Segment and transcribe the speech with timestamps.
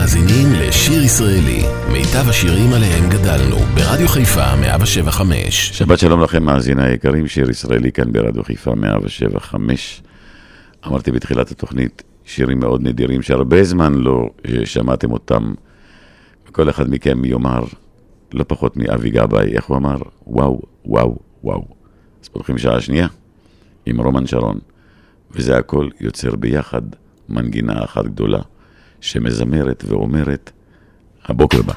[0.00, 5.70] מאזינים לשיר ישראלי, מיטב השירים עליהם גדלנו, ברדיו חיפה 175.
[5.78, 10.02] שבת שלום לכם, מאזיני היקרים, שיר ישראלי כאן ברדיו חיפה 175.
[10.86, 15.54] אמרתי בתחילת התוכנית, שירים מאוד נדירים שהרבה זמן לא אה, שמעתם אותם.
[16.52, 17.64] כל אחד מכם יאמר,
[18.32, 19.96] לא פחות מאבי גבאי, איך הוא אמר?
[20.26, 21.64] וואו, וואו, וואו.
[22.22, 23.06] אז פותחים שעה שנייה
[23.86, 24.58] עם רומן שרון,
[25.30, 26.82] וזה הכל יוצר ביחד
[27.28, 28.40] מנגינה אחת גדולה.
[29.00, 30.50] שמזמרת ואומרת,
[31.24, 31.74] הבוקר בא.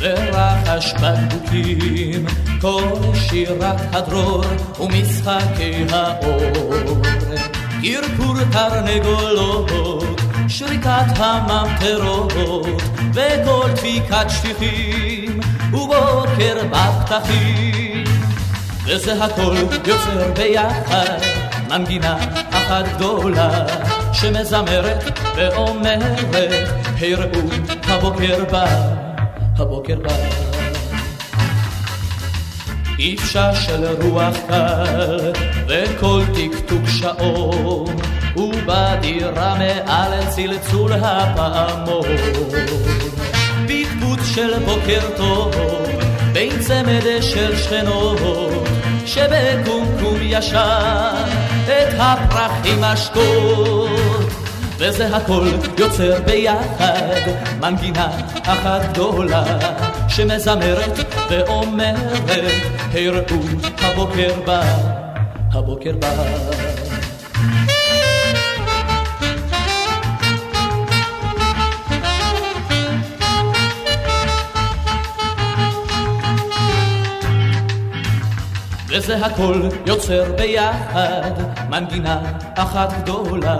[0.00, 2.26] ורחש בקבוקים,
[2.60, 4.44] כל שירת הדרור
[4.80, 6.94] ומשחקי האור.
[7.82, 9.70] קרקור תרנגולות,
[10.48, 12.32] שריקת הממטרות,
[13.14, 15.40] וכל דפיקת שטיחים,
[15.72, 18.04] ובוקר בפתחים.
[18.86, 19.54] וזה הכל
[19.86, 21.18] יוצר ביחד
[21.68, 22.16] מנגינה
[22.50, 23.66] אחת גדולה
[24.12, 27.40] שמזמרת ואומרת, הראו
[27.88, 28.66] הבוקר בא.
[29.58, 30.49] הבוקר בא.
[33.00, 35.32] איפשה של רוח קל,
[35.68, 37.96] וכל טקטוק שעון,
[38.36, 42.06] ובדירה מעל צלצול הפעמון.
[43.68, 45.54] פטפוט של בוקר טוב,
[46.32, 48.68] בין צמד של שכנות,
[49.06, 51.10] שבקומקום ישר
[51.64, 54.09] את הפרחים אשקות.
[54.82, 55.46] וזה הכל
[55.78, 57.20] יוצר ביחד
[57.60, 58.08] מנגינה
[58.42, 59.44] אחת גדולה
[60.08, 60.98] שמזמרת
[61.30, 63.38] ואומרת הראו
[63.78, 64.62] הבוקר בא,
[65.52, 66.14] הבוקר בא.
[78.88, 81.30] וזה הכל יוצר ביחד
[81.70, 82.22] מנגינה
[82.54, 83.56] אחת גדולה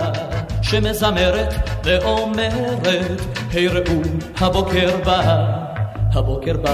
[0.71, 3.21] שמזמרת ואומרת,
[3.53, 4.01] הראו
[4.37, 5.45] הבוקר בא,
[6.13, 6.73] הבוקר בא.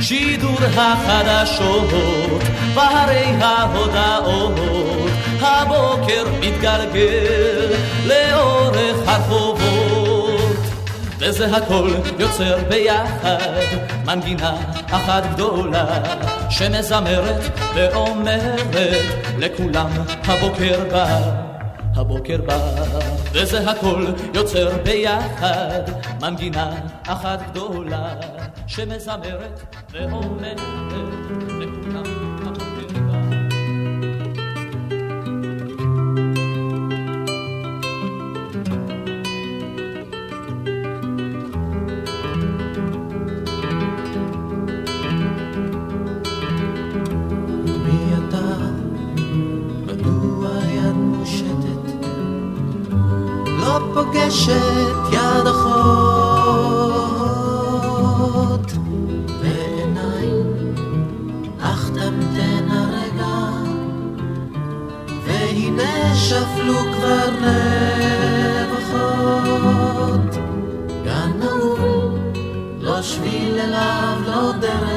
[0.00, 2.42] שידור החדשות,
[2.74, 4.60] בהרי ההודעות,
[5.40, 7.72] הבוקר מתגלגל
[8.06, 10.56] לאורך הרחובות.
[11.18, 13.38] וזה הכל יוצר ביחד
[14.04, 14.56] מנגינה
[14.90, 15.86] אחת גדולה
[16.50, 17.42] שמזמרת
[17.74, 18.76] ואומרת
[19.38, 19.90] לכולם
[20.24, 21.51] הבוקר בא.
[21.96, 22.58] הבוקר בא,
[23.32, 25.80] וזה הכל יוצר ביחד
[26.20, 26.74] מנגינה
[27.06, 28.14] אחת גדולה
[28.66, 31.51] שמזמרת ואומרת
[53.94, 56.32] פוגשת יד אחות.
[59.42, 60.74] ועיניים,
[61.60, 63.36] אך תמתן הרגע,
[65.26, 67.28] והנה שפלו כבר
[68.72, 70.32] נבחות.
[71.04, 72.18] גן נעול,
[72.80, 74.91] לא שביל אליו, לא דרך,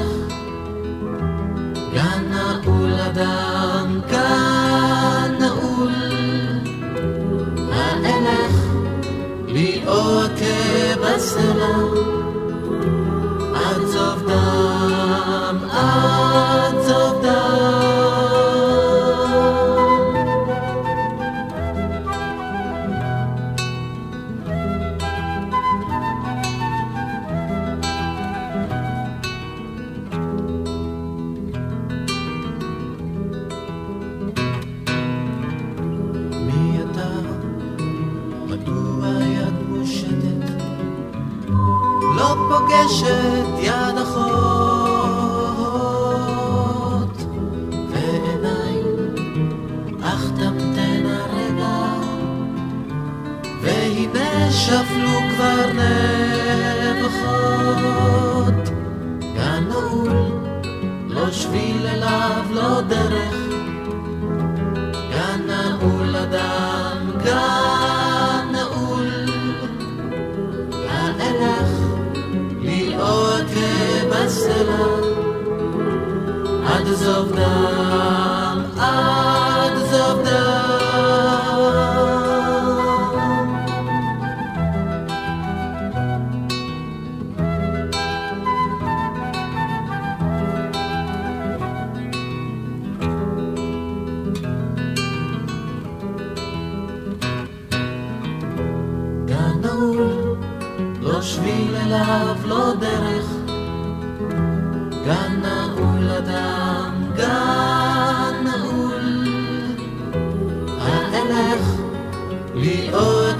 [112.55, 113.35] להיות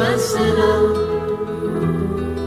[0.00, 0.76] בסלע,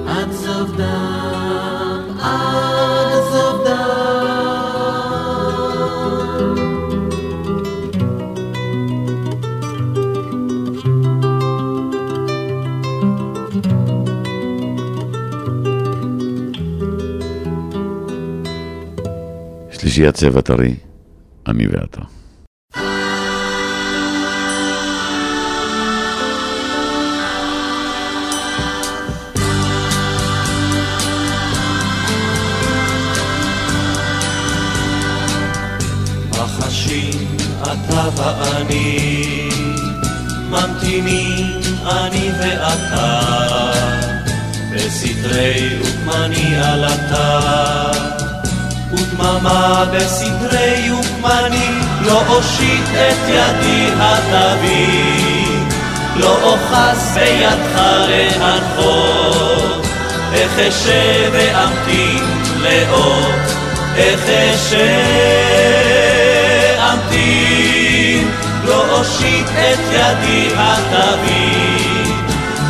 [0.07, 4.41] עד סוף דם, עד סוף דם.
[19.71, 20.75] שלישיית צבע טרי,
[21.47, 22.20] אני ואתה.
[38.71, 39.49] ואני,
[40.49, 43.21] ממתינים אני ואתה,
[44.71, 45.79] בסתרי
[52.01, 55.45] לא אושיט את ידי התביא,
[56.15, 59.85] לא אוחז בידך להנחות,
[60.59, 62.25] אשב ואמתין
[62.61, 63.35] לאות,
[63.97, 64.51] לא
[69.01, 72.13] אושיט את ידי התביא,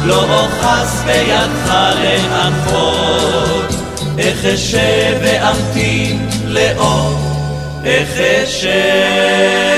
[0.05, 3.75] לא אוחז בידך להנחות,
[4.17, 7.17] איך אשב ואמתין לאות,
[7.83, 9.71] איך אשב.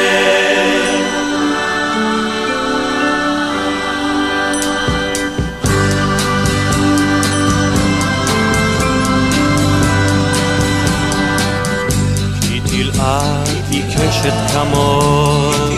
[12.66, 15.73] תלעד עיקשת כמות, כי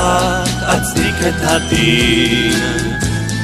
[0.00, 2.96] תרחק אצדיק את הדין,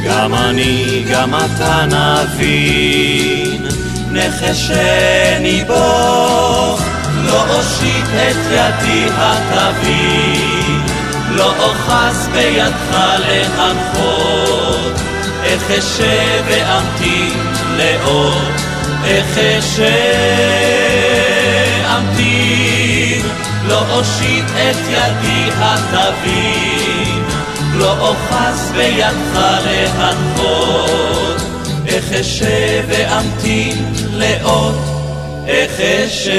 [0.05, 3.67] גם אני, גם אתה נבין,
[4.11, 6.79] נחשני בו,
[7.25, 10.79] לא אושיט את ידי התביא,
[11.31, 14.93] לא אוחז בידך להנחות,
[15.79, 18.52] אשב ואמתין לאות,
[19.05, 21.06] אשאמתין,
[23.69, 27.23] לא אושיט את ידי התבין,
[27.75, 31.43] לא אוחז בידך להנחות,
[31.87, 34.77] איך אשב ואמתין לאות,
[35.47, 36.33] איך אשב.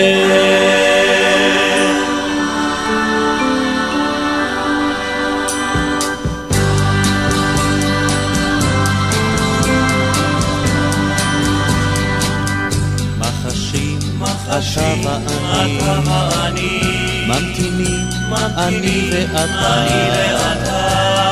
[14.57, 16.81] מחשים, אתה ואני,
[17.27, 18.09] ממתינים,
[18.57, 19.86] אני ואתה,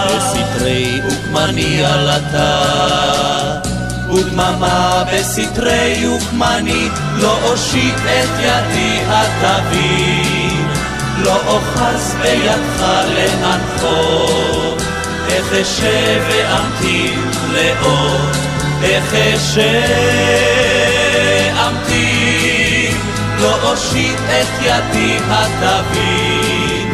[0.07, 2.61] בסתרי וקמני עלתה,
[4.13, 10.67] ודממה בסתרי וקמני, לא אושיט את ידי התבין,
[11.17, 12.85] לא אוחז בידך
[13.15, 14.81] להנחות,
[15.29, 18.35] איך אשב ואמתין לאות,
[18.83, 20.54] איך אשאמתין,
[23.45, 26.91] לא אושיט את ידי התבין,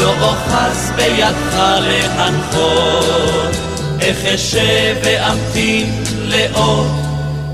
[0.00, 3.56] לא אוחז בידך להנחות,
[4.00, 6.90] איך אשב ואמתין לאות,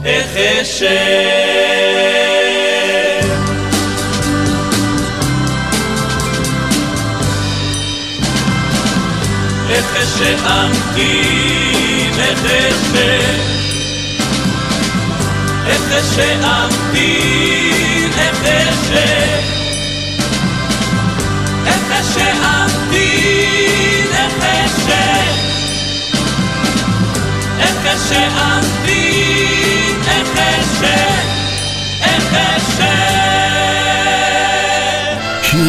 [0.04, 0.86] איך אשב.
[9.70, 11.40] איך אשאמתין,
[12.18, 13.56] איך אשב
[15.66, 17.65] איך אשאמתין,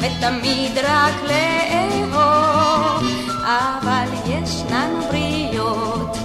[0.00, 3.04] ותמיד רק לאהוב.
[3.44, 6.16] אבל ישנן בריות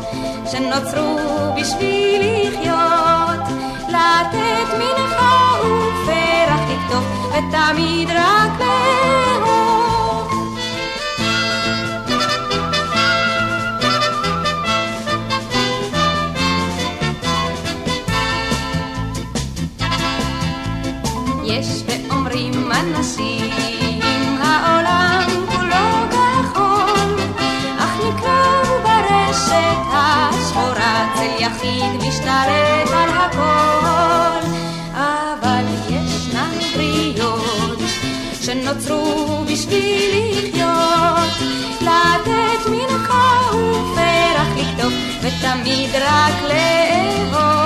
[0.51, 1.17] שנוצרו
[1.55, 9.24] בשביל לחיות, לתת מנחה ופרח לקטוף, ותמיד רק לאהוב.
[45.39, 47.64] ותמיד רק לאהוב.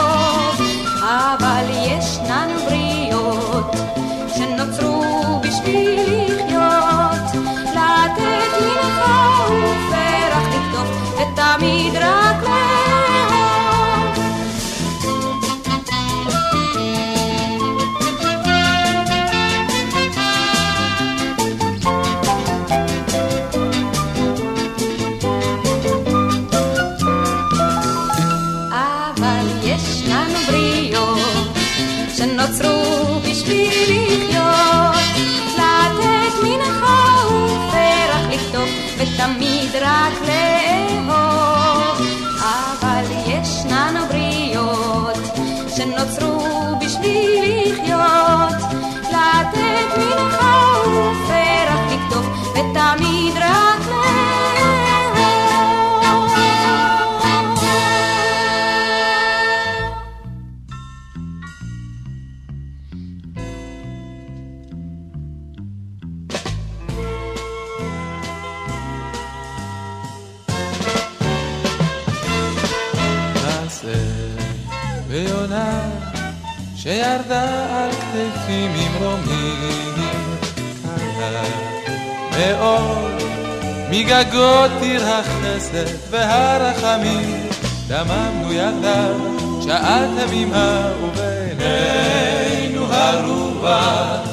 [84.60, 87.50] מגגות עיר החסד והרחמים
[87.88, 89.16] דממנו יחדיו
[89.64, 94.30] שעה תמימה ובינינו הרוח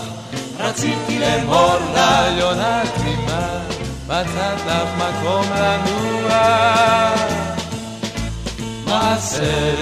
[0.59, 3.59] רציתי לאמור לה יונה תמימה
[4.07, 7.11] מצאת לך מקום לנוע
[8.87, 9.75] מעשה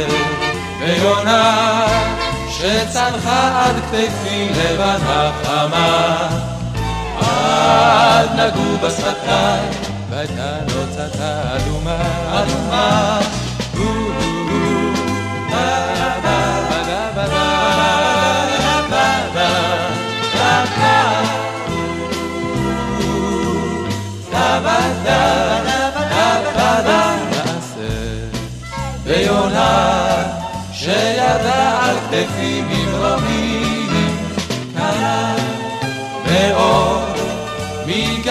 [0.80, 1.86] ויונה
[2.50, 6.28] שצנחה עד כתפי לבנה חמה
[7.20, 9.83] עד נגעו בשפתיים
[10.26, 13.43] והייתה נוצתה אדומה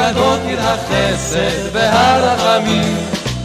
[0.03, 2.97] מגגות עיר החסד והרחמים.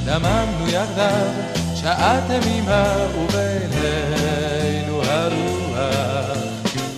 [0.04, 1.28] דממנו יחדיו
[1.74, 2.84] שעה תמימה
[3.18, 6.38] ובינינו הרוח.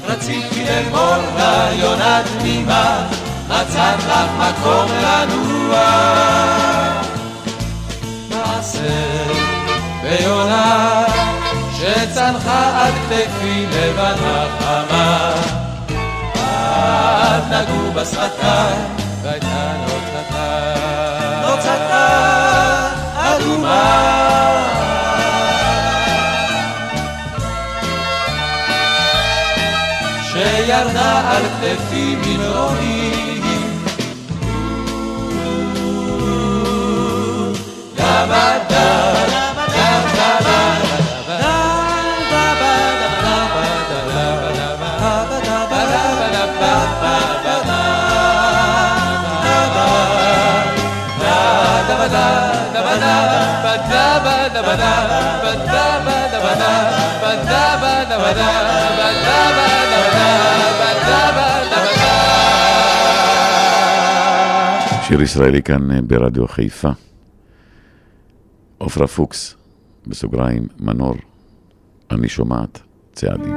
[0.07, 3.07] רציתי לאמור לה יונה תמימה
[3.49, 5.79] מצאת לך מקום לנוע.
[8.31, 9.17] מעשה
[10.03, 11.05] ויונה
[11.77, 15.33] שצנחה עד כתפי לבנה חמה.
[16.35, 19.00] עד נגעו בשפתיים
[30.33, 33.31] שירדה על כתפי ממרומים
[65.11, 66.89] שיר ישראלי כאן אה, ברדיו חיפה.
[68.79, 69.55] עופרה פוקס,
[70.07, 71.15] בסוגריים, מנור,
[72.11, 72.81] אני שומעת
[73.13, 73.55] צעדים.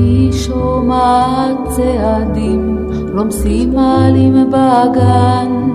[0.00, 5.70] אני שומעת צעדים רומסים עלים בגן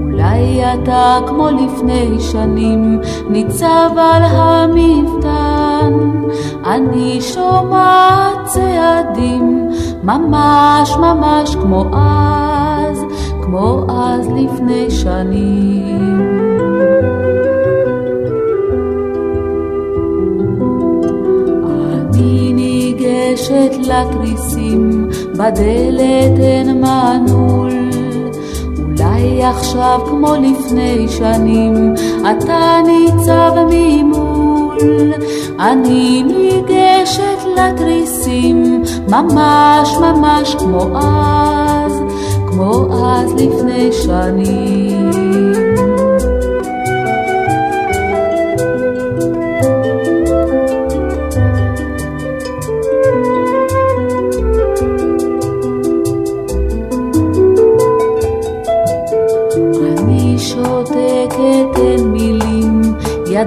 [0.00, 5.92] אולי אתה כמו לפני שנים ניצב על המפתן.
[6.64, 9.68] אני שומעת צעדים
[10.02, 13.04] ממש ממש כמו אז
[13.42, 16.49] כמו אז לפני שנים
[23.40, 27.70] ניגשת לתריסים, בדלת אין מנעול.
[28.78, 31.94] אולי עכשיו כמו לפני שנים,
[32.30, 35.12] אתה ניצב ממול,
[35.60, 42.00] אני ניגשת לתריסים, ממש ממש כמו אז,
[42.46, 45.49] כמו אז לפני שנים.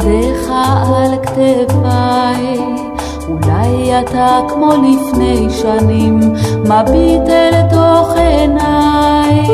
[0.04, 0.52] ידיך
[0.86, 2.58] על כתפיי,
[3.28, 6.20] אולי אתה כמו לפני שנים,
[6.60, 9.48] מביט אל תוך עיניי.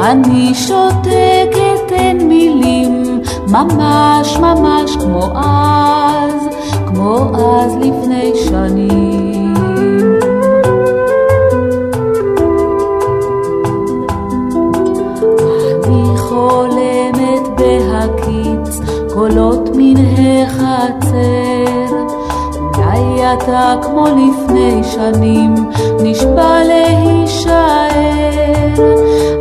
[0.00, 6.48] אני שותקת אין מילים, ממש ממש כמו אז,
[6.86, 9.23] כמו אז לפני שנים.
[19.14, 19.94] קולות מן
[20.44, 21.14] החצר.
[22.56, 25.54] אולי אתה כמו לפני שנים,
[26.02, 27.54] נשבע להישאר.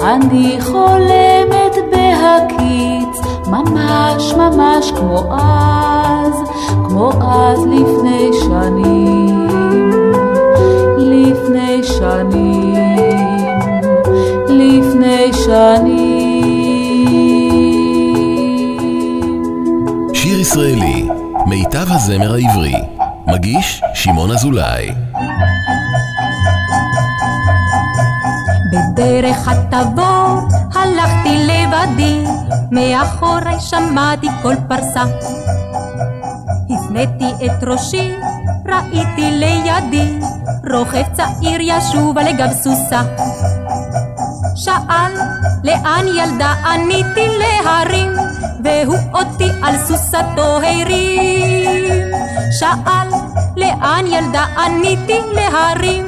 [0.03, 6.34] אני חולמת בהקיץ, ממש ממש כמו אז,
[6.84, 9.48] כמו אז לפני שנים.
[10.98, 12.75] לפני שנים,
[14.48, 16.12] לפני שנים.
[20.53, 21.10] שיר ישראלי,
[21.45, 22.74] מיטב הזמר העברי.
[23.27, 24.89] מגיש שמעון אזולאי.
[28.72, 30.39] בדרך הטבור
[30.75, 32.24] הלכתי לבדי,
[32.72, 35.03] מאחורי שמעתי כל פרסה.
[36.70, 38.11] הפניתי את ראשי,
[38.66, 40.20] ראיתי לידי,
[40.74, 43.01] רוכב צעיר ישוב על גב סוסה.
[44.55, 45.13] שאל,
[45.63, 46.53] לאן ילדה?
[46.66, 48.23] עניתי להרים,
[48.64, 52.12] והוא אותי על סוסתו הרים.
[52.52, 53.08] שאל,
[53.58, 54.46] לאן ילדה?
[54.58, 56.06] עניתי להרים,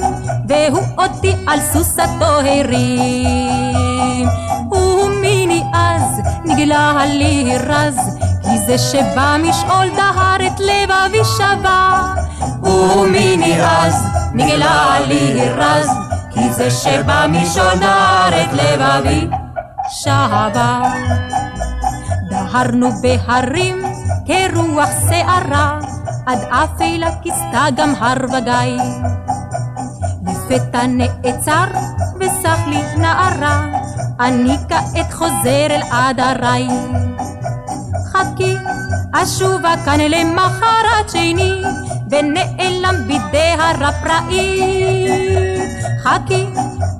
[0.47, 4.27] והוא אותי על סוסתו הרים.
[4.71, 12.13] ומיני אז נגלה לי רז, כי זה שבא משאול דהר את לבבי שבה.
[12.63, 15.89] ומיני אז נגלה לי רז,
[16.33, 19.27] כי זה שבא משאול דהר את לבבי
[19.89, 20.81] שבה.
[22.55, 23.81] דהרנו בהרים
[24.25, 25.79] כרוח שערה,
[26.25, 28.83] עד אפלה כיסתה גם הר וגיא.
[30.27, 31.65] לפתע נעצר
[32.19, 33.65] וסח לי נערה,
[34.19, 36.67] אני כעת חוזר אל עדריי.
[38.11, 38.55] חכי,
[39.13, 41.61] אשובה כאן למחרת שני,
[42.11, 45.54] ונעלם בידי הפראי.
[46.05, 46.45] חכי,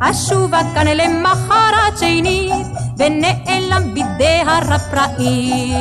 [0.02, 2.52] אשובה כאן למחרת שני,
[2.98, 5.74] ונעלם בידי הפראי.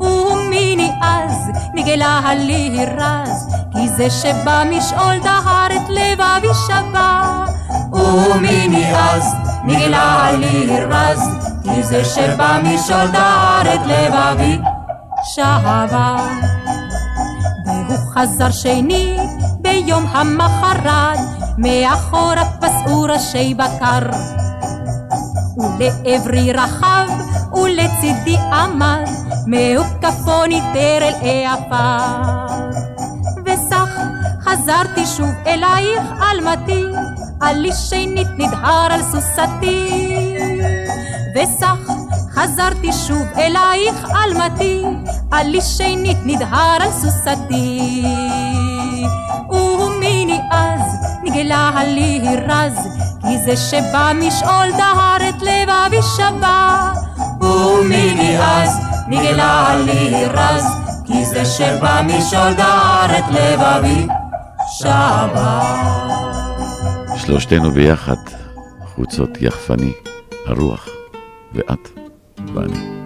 [0.00, 7.44] ומיני אז נגלה לי רז, כי זה שבא משאול דהר את לבבי שבה.
[7.92, 11.20] ומיני אז נגלה לי רז,
[11.62, 14.58] כי זה שבא משאול דהר את לבבי
[15.22, 16.16] שבה.
[17.66, 19.18] והוא חזר שני
[19.68, 21.18] ביום המחרת,
[21.58, 24.08] מאחוריו פסעו ראשי בקר.
[25.78, 27.08] ולעברי רחב
[27.52, 29.04] ולצידי עמד,
[29.46, 32.46] מהוקפו ניטר אל העפר.
[33.46, 33.98] וסך
[34.40, 36.02] חזרתי שוב אלייך
[36.32, 36.84] אלמתי,
[37.40, 40.36] עלי שנית נדהר על סוסתי.
[41.36, 41.92] וסך
[42.34, 44.82] חזרתי שוב אלייך אלמתי,
[45.30, 48.04] עלי שנית נדהר על סוסתי.
[51.38, 52.88] ומיני אז נגלה לי רז,
[53.22, 56.92] כי זה שבא משאול דהר את לבבי שבה.
[57.40, 60.64] ומיני אז נגלה לי רז,
[61.06, 64.06] כי זה שבא משאול דהר את לבבי
[64.78, 65.60] שבה.
[67.16, 68.16] שלושתנו ביחד,
[68.94, 69.92] חוצות יחפני,
[70.46, 70.88] הרוח,
[71.54, 71.88] ואת
[72.54, 72.97] ואני.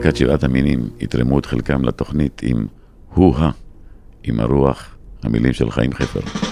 [0.00, 2.66] ולהקת שבעת המינים יתרמו את חלקם לתוכנית עם
[3.14, 3.50] הו-הא,
[4.24, 6.49] עם הרוח, המילים של חיים חפר.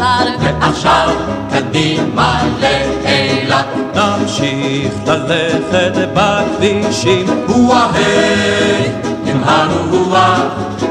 [0.00, 0.30] בשר.
[0.40, 1.08] ועכשיו
[1.50, 3.66] קדימה לאילת.
[3.94, 8.88] נמשיך ללכת בכבישים, הוא ההי
[9.26, 10.40] עם הרוח,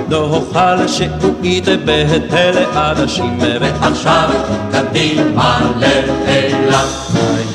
[0.10, 4.30] נאכל שעועית בהיטל אנשים, ועכשיו
[4.72, 6.86] קדימה לאילת.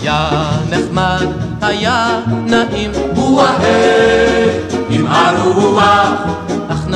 [0.03, 1.27] היה נחמד,
[1.63, 4.49] היה נעים, הוא ההי
[4.91, 6.11] עם הרוח,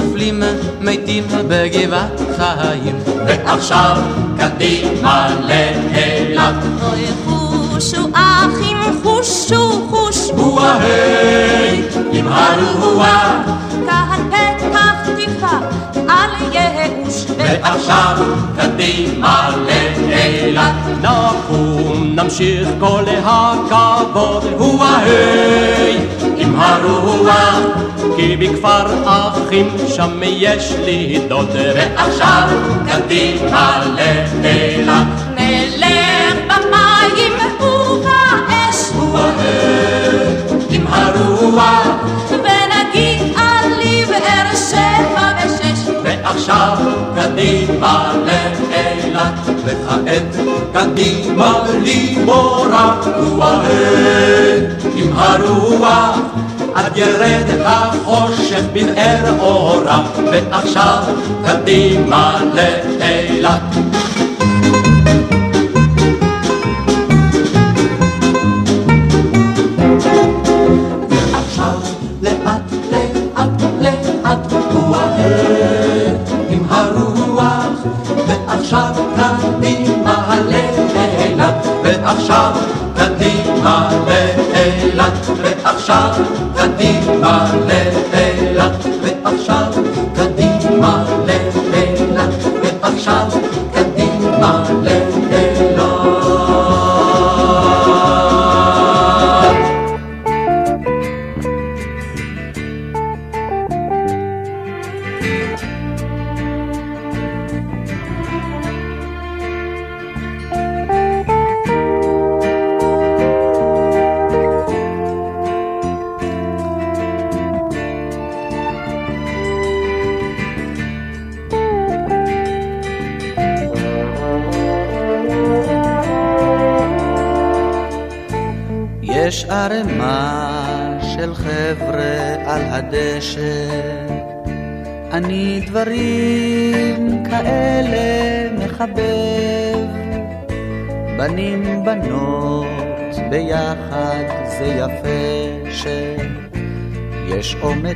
[0.08, 0.42] נופלים
[0.80, 2.96] מתים בגבעת חיים.
[3.26, 3.96] ועכשיו
[4.38, 6.54] קדימה לאילת.
[6.82, 13.06] אוי חושו אחים חושו חוש, הוא ההי עם הרוח,
[13.86, 15.60] כאן פתח תקווה
[16.08, 17.26] על ייאוש.
[17.38, 18.16] ועכשיו
[18.56, 20.74] קדימה לאילת.
[21.02, 25.98] נקום נמשיך כל הכבוד, הוא ההי
[26.48, 27.58] עם הרוח,
[28.16, 31.56] כי בכפר אחים שם יש לי דוד.
[31.74, 32.48] ועכשיו
[32.88, 33.82] קדימה
[34.42, 35.06] לאילת.
[35.34, 40.36] נלך במים ובאש, ההי
[40.70, 42.27] עם הרוח,
[46.38, 46.48] ושש.
[46.48, 46.78] ועכשיו
[47.14, 49.34] קדימה לאילת.
[49.64, 50.36] וכעת
[50.72, 53.00] קדימה לימורה,
[53.42, 54.60] ההי
[54.94, 56.18] עם הרוח.
[56.74, 61.02] עד ירד החושך בבאר אורה, ועכשיו
[61.44, 63.74] קדימה לאילת.
[85.88, 86.24] ועכשיו
[86.56, 87.67] קדימה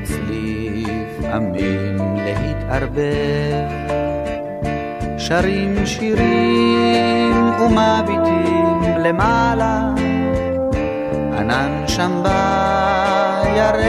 [0.03, 3.67] אומץ לפעמים להתערבב.
[5.19, 9.91] שרים שירים ומביטים למעלה,
[11.39, 12.23] ענן שם
[13.43, 13.83] בירח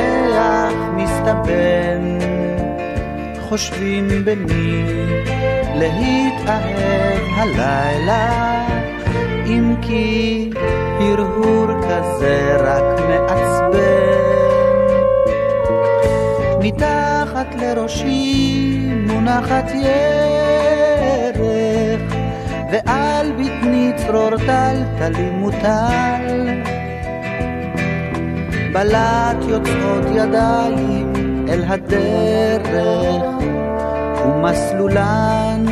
[0.96, 2.18] מסתבן,
[3.40, 4.84] חושבים במי
[5.76, 8.66] להתאהב הלילה,
[9.46, 10.50] אם כי
[11.00, 14.43] הרהור כזה רק מעצבן.
[16.64, 21.38] מתחת לראשי מונחת ירך,
[22.72, 26.50] ועל בטני צרור טלטלי מוטל.
[28.74, 31.14] בלט יוצאות ידיים
[31.50, 33.28] אל הדרך,
[34.26, 35.66] ומסלולן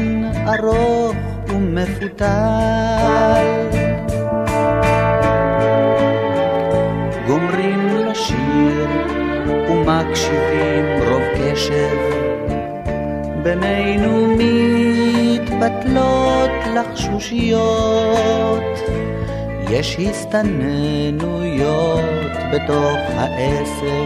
[0.48, 1.16] ארוך
[1.48, 2.92] ומפותל.
[10.12, 11.98] ומקשיבים רוב קשב,
[13.44, 14.36] בינינו
[15.38, 18.64] מתבטלות לחשושיות,
[19.70, 21.62] יש הסתננויות
[22.54, 24.06] בתוך העשב,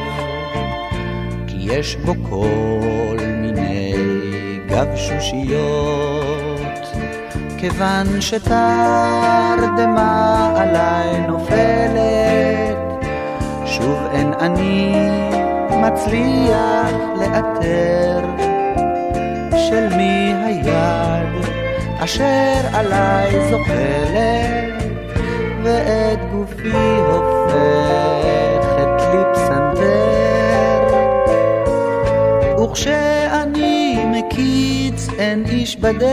[1.48, 3.94] כי יש בו כל מיני
[4.68, 6.16] גבשושיות,
[7.58, 8.54] כיוון שתרדמה
[10.58, 12.78] עליי נופלת,
[13.66, 15.35] שוב אין אני
[15.76, 18.22] מצליח לאתר
[19.58, 21.46] של מי היד
[22.00, 24.84] אשר עליי זוחלת
[25.64, 30.36] ואת גופי הופכת לי פסנתר.
[32.64, 36.06] וכשאני מקיץ אין איש בדשא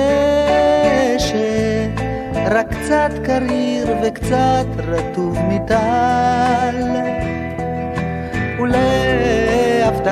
[2.50, 6.76] רק קצת קריר וקצת רטוב מטל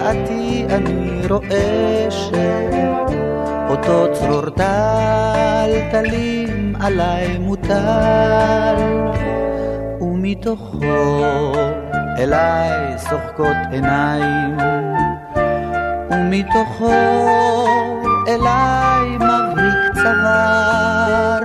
[0.00, 4.50] ולהפתעתי אני רואה שאותו צרור
[5.70, 6.16] טלטלים
[6.80, 8.74] עליי מוטל.
[10.00, 11.52] ומתוכו
[12.18, 14.56] אליי שוחקות עיניים.
[16.10, 16.92] ומתוכו
[18.28, 21.42] אליי מבריק צוואר.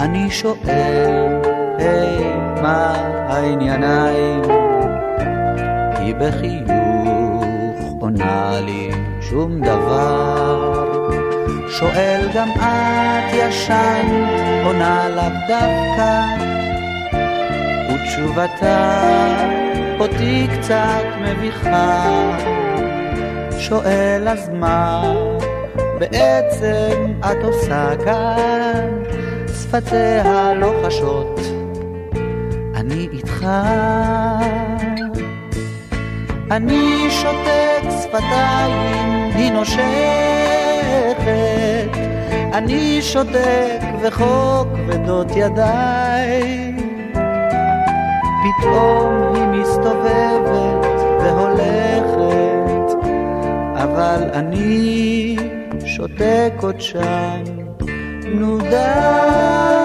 [0.00, 1.40] אני שואל,
[1.78, 2.94] היי, מה
[3.28, 4.42] הענייניים?
[5.98, 6.79] היא בחיוך
[8.20, 10.74] עונה לי שום דבר.
[11.68, 16.22] שואל גם את ישנת, עונה לאו דווקא,
[17.88, 19.02] ותשובתה
[20.00, 22.10] אותי קצת מביכה.
[23.58, 25.12] שואל אז מה
[25.98, 29.02] בעצם את עושה כאן?
[29.48, 31.40] שפתיה לוחשות,
[32.74, 33.46] אני איתך.
[36.50, 39.80] אני שותק שפתיים, היא נושכת.
[42.52, 46.72] אני שותק וחוק כבדות ידיי.
[48.42, 50.86] פתאום היא מסתובבת
[51.20, 52.96] והולכת,
[53.74, 55.36] אבל אני
[55.84, 57.42] שותק עוד שם.
[58.34, 59.79] נו לאן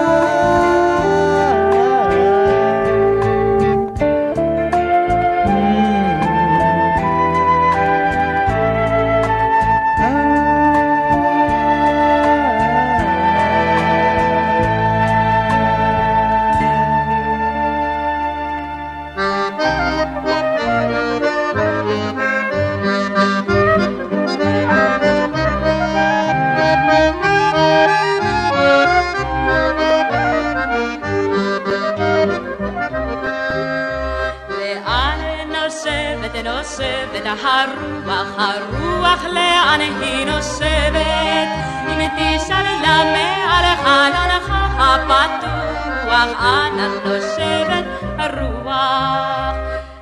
[36.46, 41.48] נושבת הרוח, הרוח לאן היא נושבת?
[41.88, 47.84] אם תשאל למה על חלונך הפתוח, אנה נושבת
[48.18, 49.56] הרוח?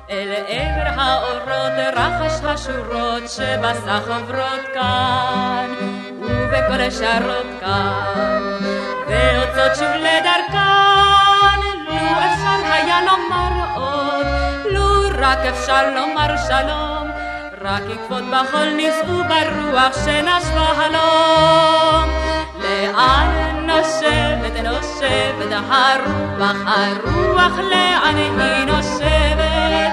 [0.09, 5.73] אל עבר האורות רחש השורות שבסך עוברות כאן,
[6.21, 8.41] ובקול שרות כאן,
[9.07, 14.14] ויוצאות שוב לדרכן, לו אפשר היה לומר עוד,
[15.25, 17.07] רק אפשר לומר שלום,
[17.61, 22.09] רק עקבות בחול נישאו ברוח שנשבה הלום.
[22.61, 23.29] לאן
[23.67, 29.91] נושבת נושבת הרוח, הרוח לאן היא נושבת?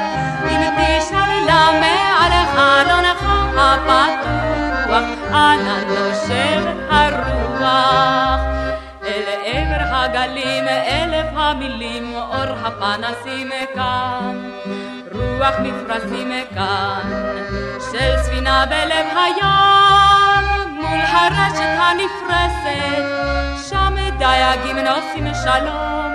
[0.50, 3.22] אם תשאל למה על חלונך
[3.56, 7.42] הפתוח, אנה נושבת הרוח?
[10.04, 14.50] הגלים אלף המילים, אור הפנסים כאן.
[15.38, 17.10] רוח מפרשים מכאן,
[17.92, 23.04] של ספינה בלב הים, מול הרשת הנפרסת,
[23.68, 26.12] שם דייגים נוסעים שלום,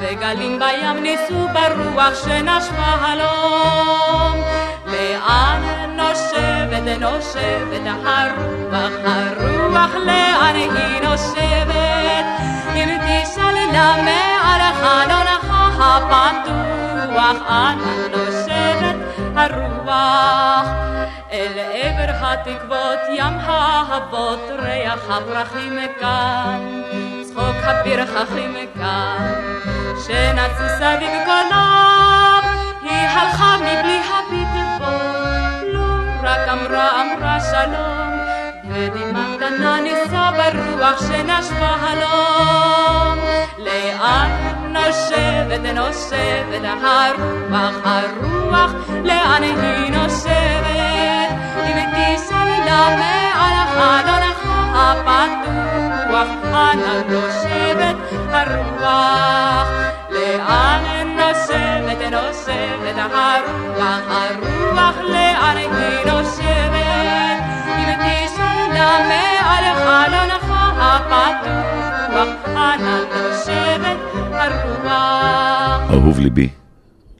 [0.00, 4.42] וגלים בים ניסו ברוח שנשבה הלום.
[4.86, 5.62] לאן
[5.96, 12.55] נושבת, נושבת הרוח, הרוח לאן היא נושבת?
[12.76, 15.46] אם תשאל לה מעל חלונך
[15.80, 18.96] הפתוח, אנה נושבת
[19.36, 20.66] הרוח?
[21.32, 26.82] אל עבר התקוות, ים האהבות, ריח הפרחים מכאן,
[27.22, 29.32] צחוק הפרחחים מכאן,
[30.06, 32.40] שנצו סביב קולם,
[32.82, 34.84] היא הלכה מבלי הביט בו,
[35.72, 35.86] לא
[36.22, 38.06] רק אמרה אמרה שלום,
[38.68, 39.76] ודמעה קטנה
[40.36, 42.35] ברוח שנשבה הלום.
[43.58, 44.30] לאן
[44.72, 48.70] נושבת נושבת הרוח הרוח,
[49.04, 51.30] לאן היא נושבת?
[51.66, 54.40] אם תישא לה מעל חלונך
[54.74, 57.96] הפתוח, אנה נושבת
[58.30, 59.68] הרוח?
[60.10, 67.38] לאן נושבת נושבת הרוח הרוח, לאן היא נושבת?
[67.78, 72.45] אם תישא לה מעל חלונך הפתוח,
[75.90, 76.48] אהוב ליבי,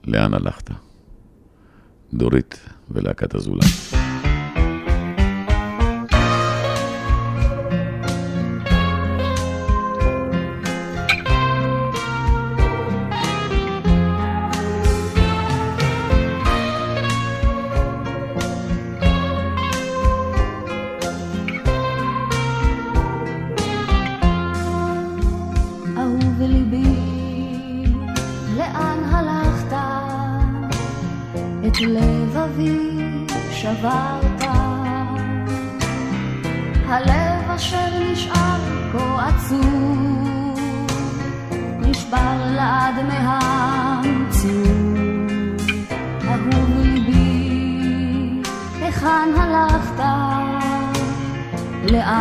[0.07, 0.69] לאן הלכת?
[2.13, 2.59] דורית
[2.91, 4.06] ולהקת אזולאי.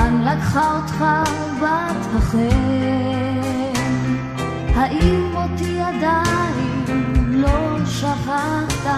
[0.07, 1.05] לאן לקחה אותך
[1.61, 3.71] בת החן?
[4.75, 6.85] האם אותי עדיין
[7.31, 8.97] לא שכחת,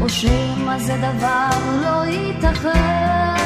[0.00, 1.50] או שמא זה דבר
[1.82, 3.39] לא ייתכן?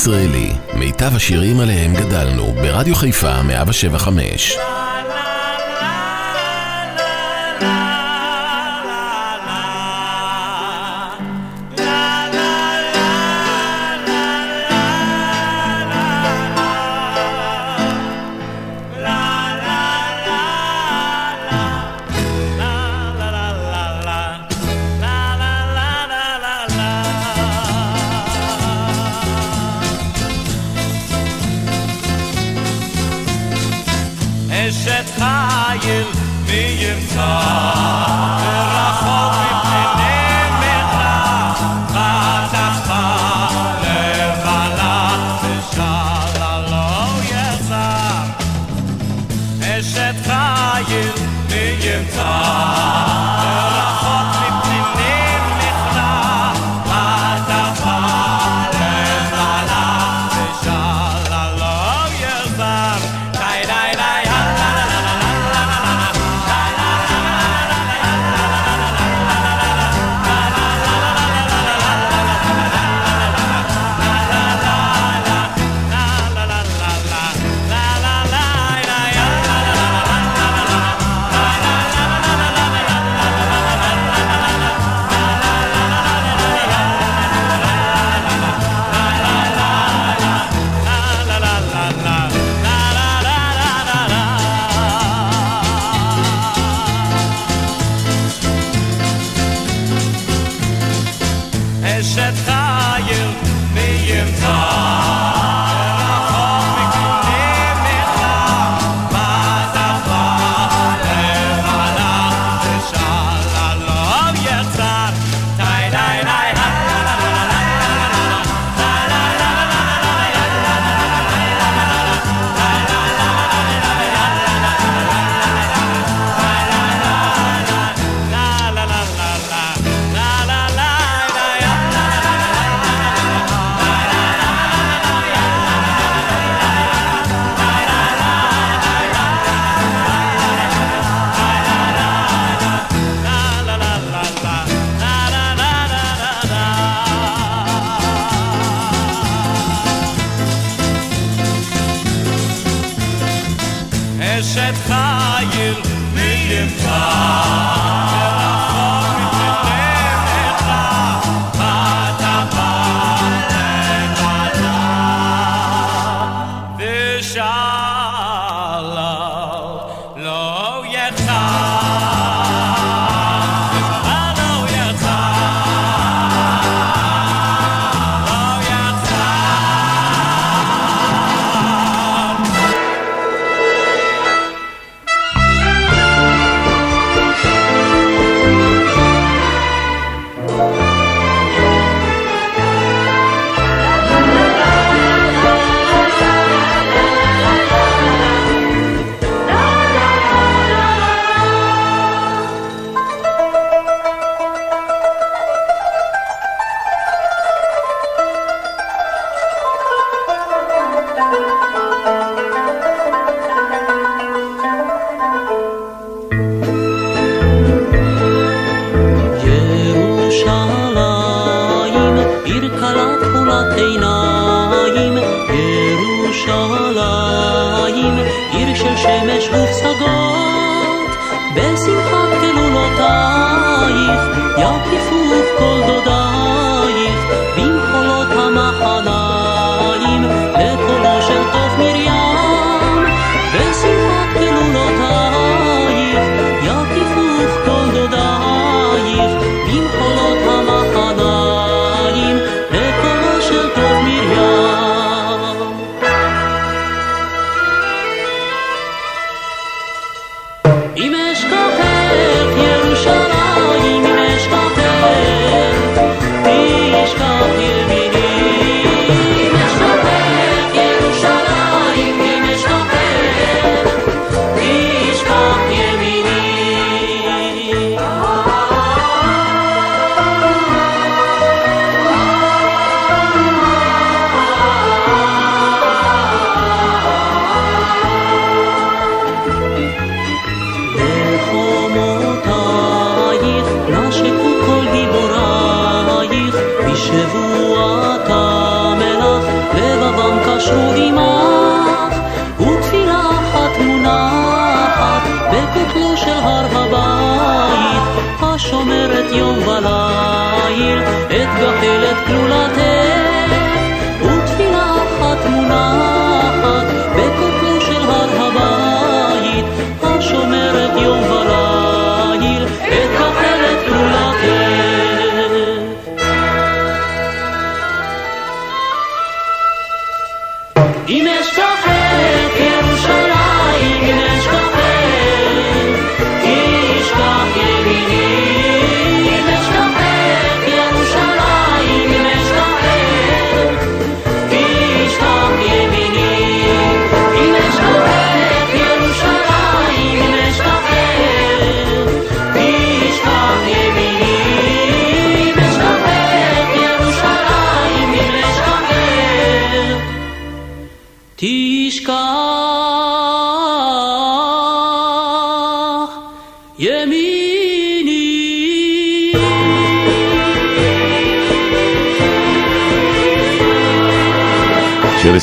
[0.00, 4.79] ישראלי, מיטב השירים עליהם גדלנו, ברדיו חיפה 175.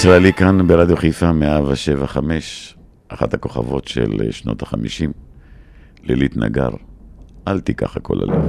[0.08, 2.76] שיר ישראלי כאן ברדיו חיפה 175,
[3.10, 5.12] אחת הכוכבות של אה, שנות החמישים,
[6.04, 6.70] לילית נגר,
[7.48, 8.42] אל תיקח הכל הלב.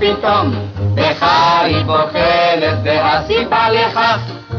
[0.00, 0.50] פתאום
[0.94, 4.18] בחרית בוחנת והסיבה לכך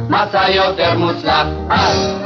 [0.10, 2.25] מצא יותר מוצלח, אז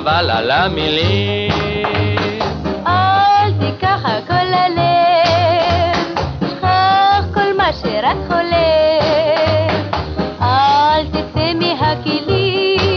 [0.00, 1.52] חבל על המילים.
[2.86, 5.96] אל תיקח הכל ללב,
[6.50, 9.84] שכח כל מה שרק הולך.
[10.42, 12.88] אל תצא מהכלים,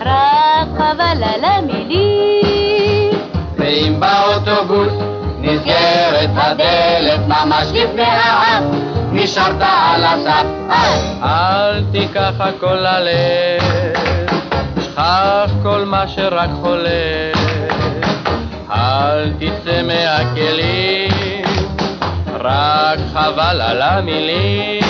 [0.00, 3.10] רק חבל על המילים.
[3.58, 4.92] ואם באוטובוס
[5.38, 8.64] נסגרת הדלת ממש לפני האף,
[9.12, 10.46] נשארת על הסף,
[11.22, 14.09] אל תיקח הכל ללב,
[14.90, 17.36] שכח כל מה שרק חולף.
[18.70, 21.44] אל תצא מהכלים,
[22.40, 24.89] רק חבל על המילים.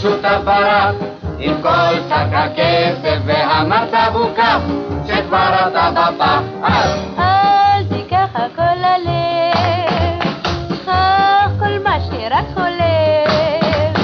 [0.00, 0.94] השותף ברח,
[1.38, 4.58] עם כל שק הכסף והמצב הוא כך,
[5.06, 10.22] שכבר אתה בפח, אז אל תיקח הכל ללב,
[10.68, 14.00] שכח כל מה שרק הולך.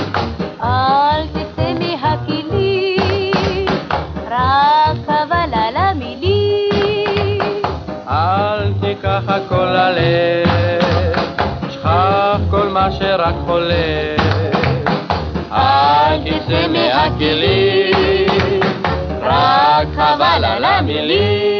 [0.62, 3.66] אל תצא מהכלים,
[4.30, 7.62] רק חבל על המילים.
[8.08, 11.16] אל תיקח הכל ללב,
[11.70, 14.15] שכח כל מה שרק חולף.
[16.26, 18.60] תצא מהכלים,
[19.22, 21.55] רק חבל על המילים.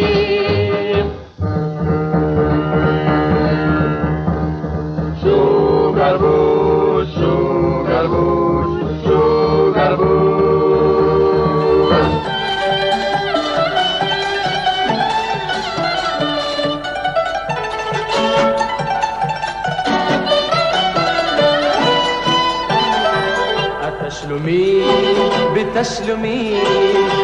[25.77, 26.64] בתשלומים,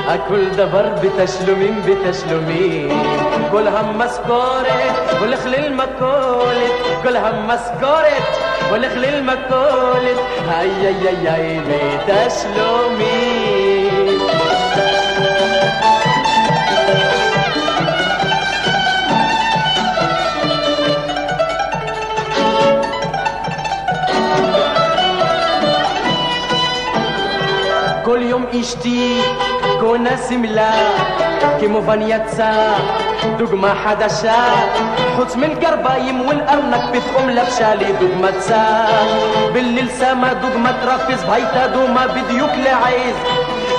[0.06, 3.02] הכל דבר בתשלומים בתשלומים.
[3.50, 4.66] כל המשכורת
[5.20, 6.72] הולך למכולת,
[7.02, 8.22] כל המשכורת
[8.70, 11.60] הולך למכולת, איי איי איי איי
[12.06, 13.12] בתשלומים.
[16.88, 17.31] כל
[28.54, 29.20] اشتي
[29.80, 30.70] كونا سملا
[31.60, 34.40] simla ما دوغما حداشا
[35.18, 38.86] حط من القربايم والارنك بيتهم لبشالي دوغما تسا.
[39.54, 43.16] بالليل سما دوغما ترفز بهيتا دوما بديوك لعيز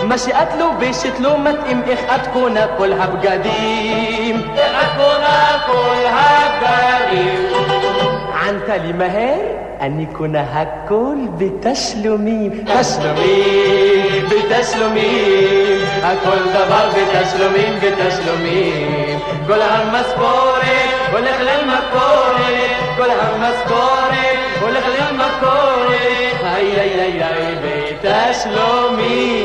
[0.03, 4.37] ماشي قتلو بيشتلو ما تقيم إخ أتكونا كلها بقديم
[4.81, 7.41] أتكونا كلها بقديم
[8.33, 13.43] عن تالي مهير أن يكون هكول بتسلمي تسلمي
[14.29, 15.11] بتسلمي
[16.03, 18.73] هكول دبر بتسلمي بتسلمي
[19.47, 20.79] كل هم مذكوري
[21.13, 22.55] والخلال مذكوري
[22.97, 24.29] كل هم مذكوري
[24.63, 26.07] والخلال مذكوري
[26.43, 29.43] هاي هاي هاي بتسلمي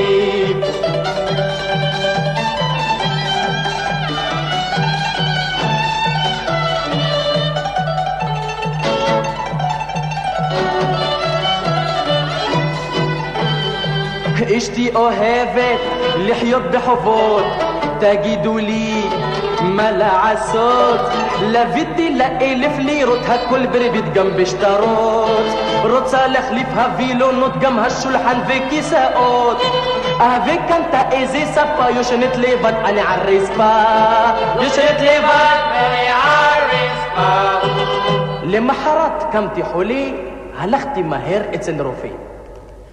[14.57, 15.81] אשתי אוהבת
[16.17, 17.45] לחיות בחובות,
[18.01, 19.03] תגידו לי
[19.63, 21.01] מה לעשות?
[21.43, 25.47] לוויתי לאלף לירות, הכל בריבית גם בשטרות.
[25.91, 29.63] רוצה להחליף הווילונות, גם השולחן וכיסאות.
[30.47, 33.73] וקנתה איזה ספה, יושנת לבד, אני על רצפה.
[34.63, 37.69] יושנת לבד, ואני על רצפה.
[38.43, 40.05] למחרת קמתי חולה,
[40.59, 42.09] הלכתי מהר אצל רופא.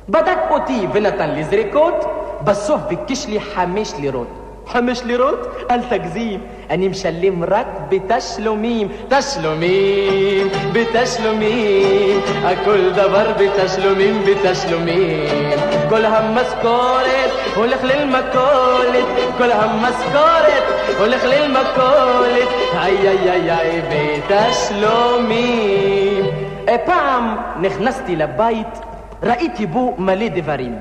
[0.10, 2.06] בדק אותי ונתן לי זריקות,
[2.44, 4.28] בסוף ביקש לי חמש לירות.
[4.68, 5.40] חמש לירות?
[5.72, 6.40] אל תגזים,
[6.70, 8.88] אני משלם רק בתשלומים.
[9.08, 15.60] תשלומים, בתשלומים, הכל דבר בתשלומים, בתשלומים.
[15.90, 19.06] כל המשכורת הולך למכולת,
[19.38, 20.64] כל המשכורת
[20.98, 22.48] הולך למכולת.
[22.78, 23.82] איי איי איי איי,
[24.30, 26.26] בתשלומים.
[26.68, 28.80] אה, פעם נכנסתי לבית
[29.26, 30.76] ראיתי בו מלא דברים.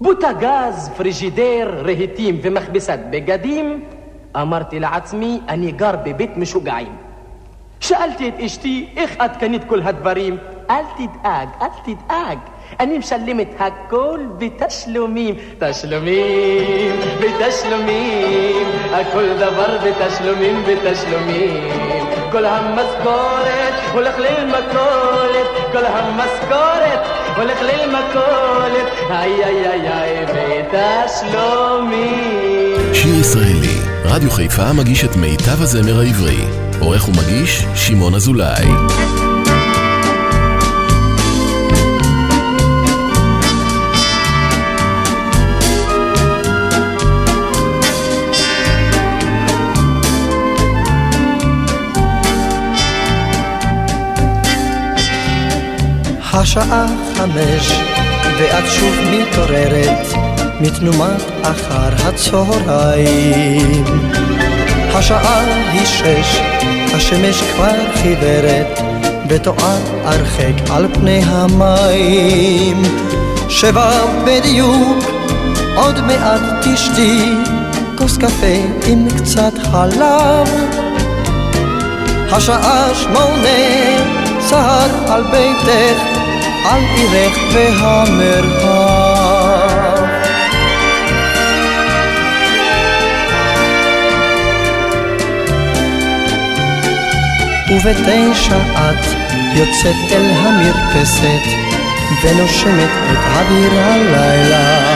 [0.00, 3.84] בוטגז, פריג'ידר, רהיטים ומכבסת בגדים.
[4.36, 6.96] אמרתי לעצמי, אני גר בבית משוגעים.
[7.80, 10.36] שאלתי את אשתי, איך את קנית כל הדברים?
[10.70, 12.38] אל תדאג, אל תדאג.
[12.80, 15.34] אני משלמת הכל בתשלומים.
[15.58, 21.70] תשלומים, בתשלומים, הכל דבר בתשלומים, בתשלומים.
[22.32, 30.26] כל המשכורת הולך למכולת, כל המשכורת הולך למכולת, איי איי איי איי
[31.32, 32.14] בתשלומים.
[32.94, 36.44] שיר ישראלי, רדיו חיפה מגיש את מיטב הזמר העברי.
[36.80, 38.66] עורך ומגיש, שמעון אזולאי.
[56.36, 57.80] השעה חמש,
[58.38, 60.06] ואת שוב מתעוררת,
[60.60, 63.84] מתנומת אחר הצהריים.
[64.94, 66.40] השעה היא שש,
[66.94, 68.80] השמש כבר חיוורת,
[69.28, 72.82] וטועה הרחק על פני המים.
[73.48, 75.04] שבע בדיוק,
[75.76, 77.32] עוד מעט תשתי,
[77.98, 78.56] כוס קפה
[78.86, 80.48] עם קצת חלב.
[82.32, 86.13] השעה שמונה, סהר על ביתך,
[86.64, 88.94] על עירך והמרחב.
[97.70, 99.04] ובתשע את
[99.54, 101.44] יוצאת אל המרפסת
[102.22, 104.94] ונושמת את אוויר הלילה.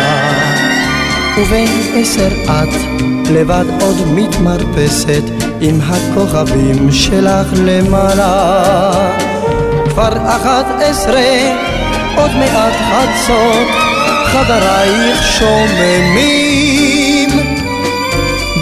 [1.38, 2.74] ובעשר את
[3.30, 5.22] לבד עוד מתמרפסת
[5.60, 9.27] עם הכוכבים שלך למעלה.
[9.98, 11.56] כבר אחת עשרה,
[12.16, 13.68] עוד מעט חצות,
[14.24, 17.30] חברייך שוממים.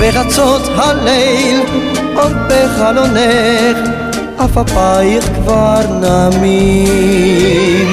[0.01, 1.61] בחצות הליל,
[2.15, 3.79] עוד בחלונך,
[4.39, 7.93] עפעפייך כבר נמים.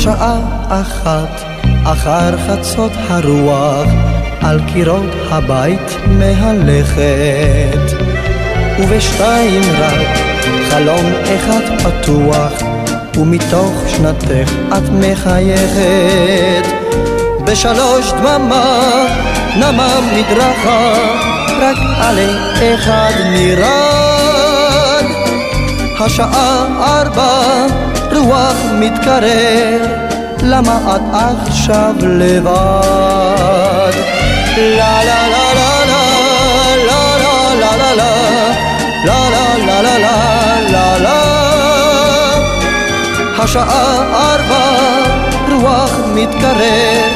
[0.00, 1.44] השעה אחת
[1.84, 3.88] אחר חצות הרוח
[4.42, 7.96] על קירות הבית מהלכת
[8.78, 10.18] ובשתיים רק
[10.70, 12.52] חלום אחד פתוח
[13.16, 16.66] ומתוך שנתך את מחייכת
[17.44, 19.06] בשלוש דממה
[19.56, 20.92] נמה מדרכה,
[21.60, 22.30] רק עלי
[22.74, 25.04] אחד נרד.
[26.00, 27.66] השעה ארבע,
[28.16, 29.86] רוח מתקרר,
[30.42, 32.50] למה את עכשיו לבד?
[34.56, 36.10] לה לה לה לה לה
[36.86, 37.16] לה
[37.54, 38.10] לה לה לה
[39.04, 40.18] לה לה לה
[40.70, 41.20] לה לה
[43.38, 44.66] השעה ארבע,
[45.62, 47.08] רוח מתקרר,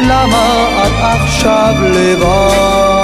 [0.00, 2.97] למה את עכשיו לבד?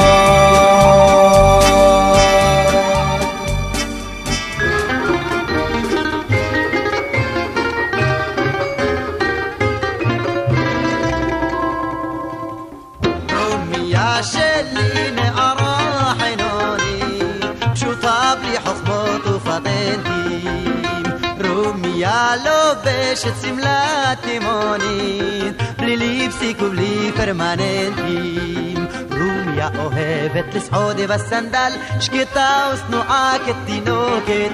[22.44, 28.86] לובשת שמלת לימונית, בלי ליפסיק ובלי פרמננטים.
[29.10, 34.52] רומיה אוהבת לסעוד בסנדל, שקטה ושנואה כתינוקת.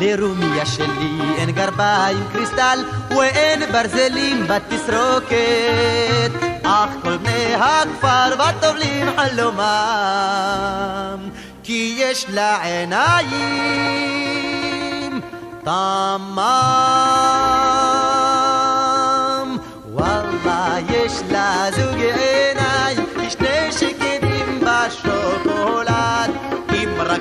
[0.00, 2.78] לרומיה שלי אין גרביים קריסטל,
[3.10, 6.32] ואין ברזלים בתסרוקת.
[6.62, 9.60] אך כל בני הכפר וטובלים חלומם,
[11.62, 14.41] כי יש לה עיניים
[15.64, 16.42] תמם.
[19.92, 26.30] וואלה, יש לה זוג עיניים, כשני שקדים בשוקולד,
[26.74, 27.20] אם רק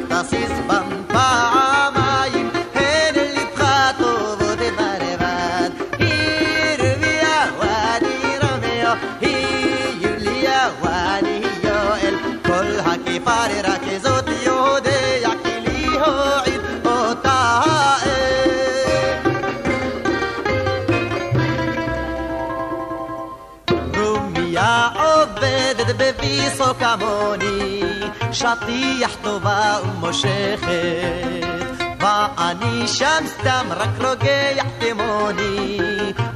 [26.81, 27.81] כמוני,
[28.31, 31.45] שטיח טובה ומושכת.
[31.99, 35.77] ואני שם סתם רק רוגע כמוני,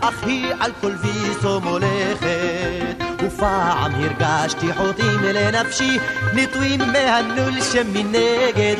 [0.01, 3.03] אך היא על כל ויסו מולכת.
[3.25, 5.97] ופעם הרגשתי חוטאים לנפשי,
[6.33, 8.75] נטועים מהנול שמנגד.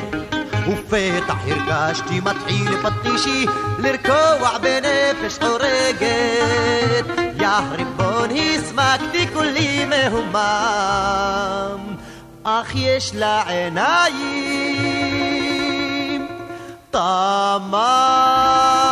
[0.68, 3.46] ופתח הרגשתי מתחיל פטישי
[3.80, 7.25] לרקוע בנפש חורגת.
[7.46, 10.36] יא ריבון הסמקתי כולי מהומם,
[12.44, 14.96] אך יש לה עיניים
[16.92, 18.85] תמם.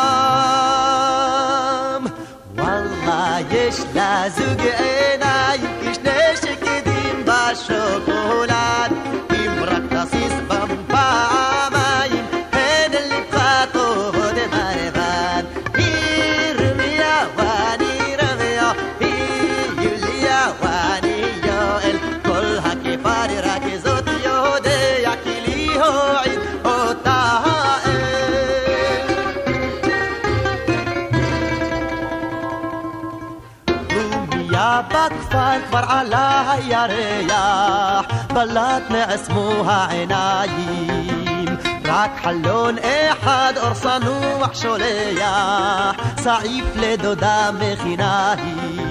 [35.05, 41.45] בכפר כבר עלה הירח, בלט נעצמו העיניים.
[41.85, 48.83] רק חלון אחד אור צנוח שולח, סעיף לדודה מכינה היא.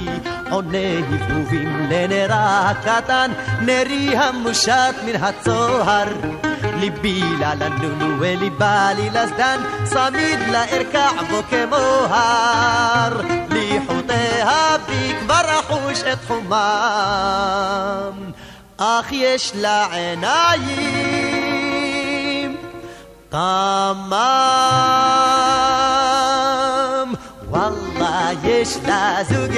[0.51, 6.09] עונה הבהובים לנרה הקטן, נרי המושט מן הצוהר.
[6.83, 11.77] ליבי לה לנונו וליבה לי לזדן, צמיד לה ארכע בו כמו
[12.11, 13.21] הר.
[13.51, 16.53] לי חוטיה בי כבר אחוש את חומם,
[18.77, 20.97] אך יש לה עיניים
[23.29, 24.13] תמם.
[27.49, 29.53] וואלה יש לה זוג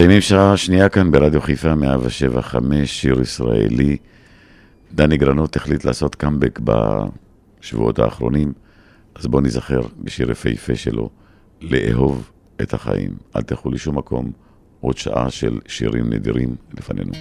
[0.00, 3.96] מסיימים שעה שנייה כאן ברדיו חיפה 175, שיר ישראלי.
[4.92, 6.60] דני גרנות החליט לעשות קאמבק
[7.60, 8.52] בשבועות האחרונים,
[9.14, 11.10] אז בואו ניזכר בשיר יפהפה שלו,
[11.60, 12.30] לאהוב
[12.62, 13.10] את החיים.
[13.36, 14.32] אל תלכו לשום מקום,
[14.80, 17.12] עוד שעה של שירים נדירים לפנינו.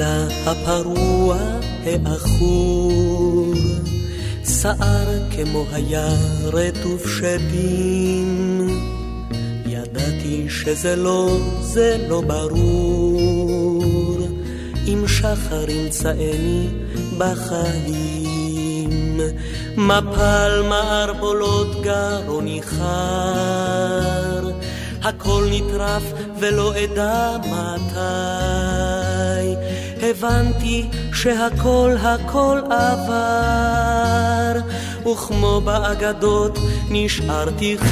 [0.00, 1.36] הלילה הפרוע
[1.84, 3.52] העכור,
[4.44, 6.08] סער כמו היה
[6.44, 8.68] רטוב שדים.
[9.66, 14.18] ידעתי שזה לא, זה לא ברור,
[14.86, 16.68] אם שחר ימצאני
[17.18, 19.20] בחיים.
[19.76, 24.50] מפל מערבולות גרוני חר,
[25.02, 26.02] הכל נטרף
[26.40, 28.77] ולא אדע מתי.
[30.10, 34.52] הבנתי שהכל הכל עבר,
[35.12, 36.58] וכמו באגדות
[36.90, 37.88] נשארתי חי.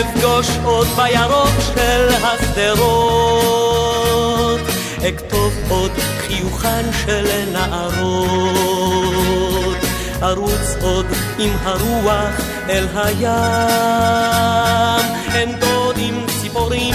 [0.00, 3.42] אפגוש עוד בירוק של השדרות
[5.08, 9.12] אכתוב עוד חיוכן של נערות.
[10.22, 11.06] ארוץ עוד
[11.38, 13.32] עם הרוח אל הים,
[15.34, 16.94] אין דודים ציפורים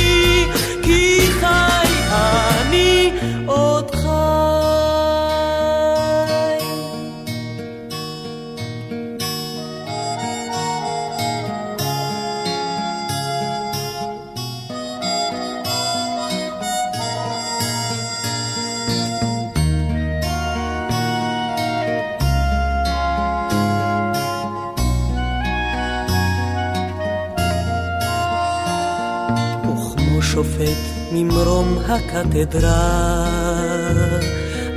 [30.31, 30.77] וכמו שופט
[31.11, 33.27] ממרום הקתדרה,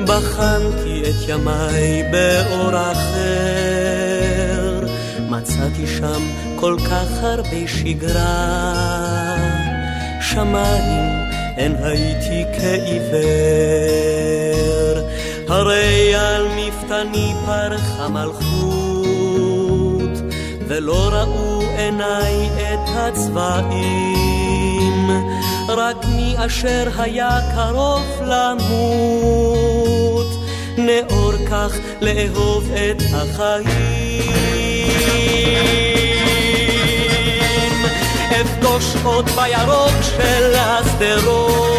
[0.05, 4.87] בחנתי את ימיי באור אחר,
[5.31, 6.23] מצאתי שם
[6.57, 9.37] כל כך הרבה שגרה,
[10.21, 11.25] שמיים
[11.57, 13.25] אין הייתי כעיוור,
[15.49, 18.53] הרי על מפתני פרחה מלכות,
[20.69, 24.34] ולא ראו עיניי את הצבעים,
[25.77, 29.47] רק מי אשר היה קרוב למות,
[30.79, 34.25] נאור כך לאהוב את החיים.
[38.41, 41.79] אפגוש עוד בירוק של השדרות,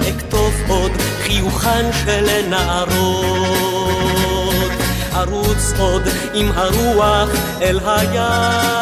[0.00, 3.20] אכתוב עוד חיוכן של נערות,
[5.14, 6.02] ארוץ עוד
[6.34, 7.28] עם הרוח
[7.62, 8.80] אל הים,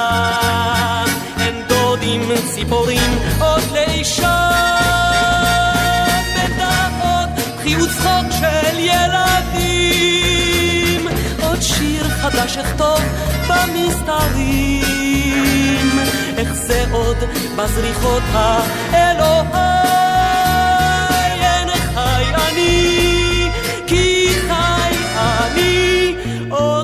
[2.69, 3.19] ציפורים
[4.09, 4.51] ושם
[6.35, 7.29] בדעות
[7.63, 10.29] חי וצחוק של ילדים.
[11.43, 13.01] עוד שיר חדש אכתוב
[13.49, 14.79] במסתרים.
[16.37, 17.17] איך זה עוד
[17.57, 19.49] בזריחות האלוהי?
[21.41, 23.51] אין חי אני
[23.87, 26.15] כי חי אני.
[26.51, 26.78] עוד